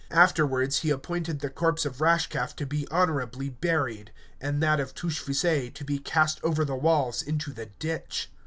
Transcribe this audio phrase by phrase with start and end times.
[0.09, 5.75] Afterwards he appointed the corpse of Rashcalf to be honourably buried, and that of Touchfaucet
[5.75, 8.31] to be cast over the walls into the ditch.